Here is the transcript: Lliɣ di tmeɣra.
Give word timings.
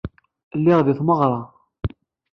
Lliɣ 0.57 0.79
di 0.85 0.93
tmeɣra. 0.99 1.41